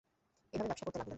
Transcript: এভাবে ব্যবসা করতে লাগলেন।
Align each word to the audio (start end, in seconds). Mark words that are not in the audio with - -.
এভাবে 0.53 0.67
ব্যবসা 0.69 0.85
করতে 0.85 0.97
লাগলেন। 0.97 1.09